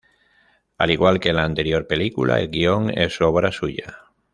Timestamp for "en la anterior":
1.29-1.85